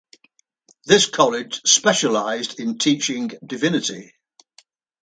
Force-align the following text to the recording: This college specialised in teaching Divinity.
This 0.85 1.05
college 1.05 1.61
specialised 1.63 2.59
in 2.59 2.79
teaching 2.79 3.33
Divinity. 3.45 4.15